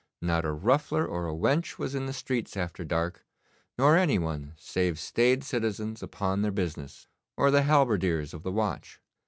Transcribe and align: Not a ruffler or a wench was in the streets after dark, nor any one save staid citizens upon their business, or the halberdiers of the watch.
Not 0.23 0.45
a 0.45 0.51
ruffler 0.51 1.05
or 1.05 1.27
a 1.29 1.33
wench 1.35 1.77
was 1.77 1.93
in 1.93 2.07
the 2.07 2.11
streets 2.13 2.57
after 2.57 2.83
dark, 2.83 3.23
nor 3.77 3.95
any 3.95 4.17
one 4.17 4.53
save 4.57 4.97
staid 4.97 5.43
citizens 5.43 6.01
upon 6.01 6.41
their 6.41 6.49
business, 6.51 7.07
or 7.37 7.51
the 7.51 7.61
halberdiers 7.61 8.33
of 8.33 8.41
the 8.41 8.51
watch. 8.51 8.99